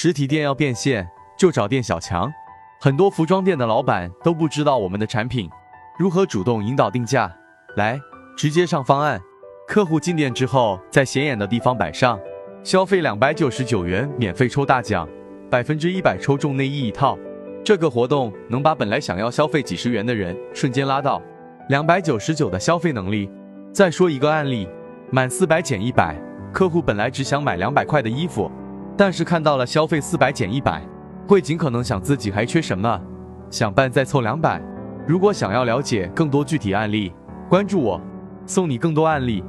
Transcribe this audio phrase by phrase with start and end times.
[0.00, 2.32] 实体店要变现，就找店小强。
[2.80, 5.50] 很多服装店的老板都不知道我们的产品
[5.98, 7.28] 如何主动引导定价，
[7.74, 7.98] 来
[8.36, 9.20] 直接上方案。
[9.66, 12.16] 客户进店之后，在显眼的地方摆上，
[12.62, 15.08] 消费两百九十九元免费抽大奖，
[15.50, 17.18] 百分之一百抽中内衣一套。
[17.64, 21.20] 这个活动能把本来想要消费几十元的人瞬间拉到
[21.70, 23.28] 两百九十九的消费能力。
[23.72, 24.68] 再说一个案例，
[25.10, 26.14] 满四百减一百，
[26.52, 28.48] 客户本来只想买两百块的衣服，
[28.98, 30.82] 但是看到了消费四百减一百，
[31.24, 33.00] 会尽可能想自己还缺什么，
[33.48, 34.60] 想办再凑两百。
[35.06, 37.12] 如果想要了解更多具体案例，
[37.48, 38.00] 关注我，
[38.44, 39.44] 送你更多案例。